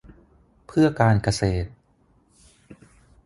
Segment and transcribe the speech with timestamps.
[0.67, 1.69] เพื่อการเกษตร